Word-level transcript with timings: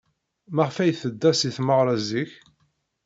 Maɣef 0.55 0.75
ay 0.77 0.91
tedda 1.01 1.31
seg 1.35 1.53
tmeɣra 1.57 1.95
zik? 2.07 2.31